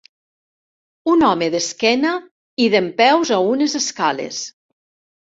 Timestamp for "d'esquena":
1.55-2.13